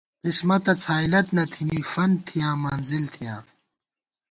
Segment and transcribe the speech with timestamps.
[0.25, 3.39] قِسمَتہ څھائیلَت نہ تھنی، فنت تھِیاں منزِل تھِیاں